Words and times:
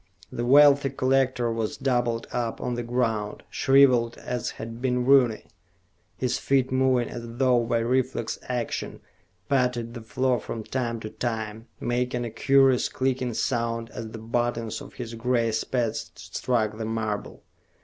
The 0.31 0.47
wealthy 0.47 0.89
collector 0.89 1.51
was 1.51 1.77
doubled 1.77 2.25
up 2.31 2.59
on 2.59 2.73
the 2.73 2.81
ground, 2.81 3.43
shrivelled 3.51 4.17
as 4.17 4.49
had 4.57 4.81
been 4.81 5.05
Rooney. 5.05 5.45
His 6.17 6.39
feet, 6.39 6.71
moving 6.71 7.07
as 7.07 7.37
though 7.37 7.63
by 7.65 7.77
reflex 7.81 8.39
action, 8.47 9.01
patted 9.47 9.93
the 9.93 10.01
floor 10.01 10.39
from 10.39 10.63
time 10.63 10.99
to 11.01 11.11
time, 11.11 11.67
making 11.79 12.25
a 12.25 12.31
curious 12.31 12.89
clicking 12.89 13.35
sound 13.35 13.91
as 13.91 14.09
the 14.09 14.17
buttons 14.17 14.81
of 14.81 14.95
his 14.95 15.13
gray 15.13 15.51
spats 15.51 16.09
struck 16.15 16.79
the 16.79 16.85
marble. 16.85 17.43